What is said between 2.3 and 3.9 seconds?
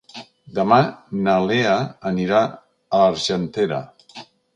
a l'Argentera.